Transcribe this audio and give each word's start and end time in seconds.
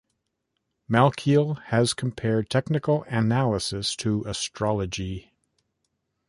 Malkiel 0.89 1.61
has 1.65 1.93
compared 1.93 2.49
technical 2.49 3.03
analysis 3.03 3.95
to 3.95 4.23
"astrology". 4.25 5.31